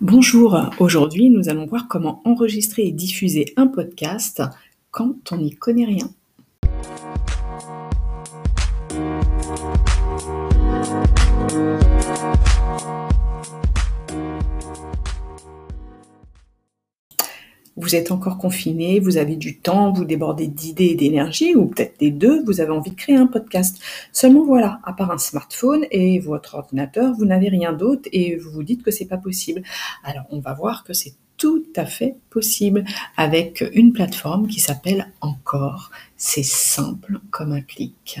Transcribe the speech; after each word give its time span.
Bonjour, 0.00 0.56
aujourd'hui 0.78 1.28
nous 1.28 1.48
allons 1.48 1.66
voir 1.66 1.88
comment 1.88 2.22
enregistrer 2.24 2.82
et 2.82 2.92
diffuser 2.92 3.52
un 3.56 3.66
podcast 3.66 4.44
quand 4.92 5.32
on 5.32 5.38
n'y 5.38 5.56
connaît 5.56 5.86
rien. 5.86 6.08
Vous 17.78 17.94
êtes 17.94 18.10
encore 18.10 18.38
confiné, 18.38 19.00
vous 19.00 19.16
avez 19.16 19.36
du 19.36 19.58
temps, 19.58 19.92
vous 19.92 20.04
débordez 20.04 20.48
d'idées 20.48 20.86
et 20.86 20.94
d'énergie, 20.94 21.54
ou 21.54 21.66
peut-être 21.66 21.98
des 21.98 22.10
deux, 22.10 22.42
vous 22.44 22.60
avez 22.60 22.70
envie 22.70 22.90
de 22.90 22.96
créer 22.96 23.16
un 23.16 23.26
podcast. 23.26 23.78
Seulement 24.12 24.44
voilà, 24.44 24.80
à 24.84 24.92
part 24.92 25.10
un 25.10 25.18
smartphone 25.18 25.86
et 25.90 26.18
votre 26.18 26.56
ordinateur, 26.56 27.14
vous 27.14 27.24
n'avez 27.24 27.48
rien 27.48 27.72
d'autre 27.72 28.08
et 28.12 28.36
vous 28.36 28.50
vous 28.50 28.62
dites 28.62 28.82
que 28.82 28.90
c'est 28.90 29.06
pas 29.06 29.16
possible. 29.16 29.62
Alors 30.02 30.24
on 30.30 30.40
va 30.40 30.54
voir 30.54 30.84
que 30.84 30.92
c'est 30.92 31.14
tout 31.36 31.64
à 31.76 31.86
fait 31.86 32.16
possible 32.30 32.84
avec 33.16 33.64
une 33.72 33.92
plateforme 33.92 34.48
qui 34.48 34.60
s'appelle 34.60 35.12
Encore. 35.20 35.90
C'est 36.16 36.44
simple 36.44 37.20
comme 37.30 37.52
un 37.52 37.60
clic. 37.60 38.20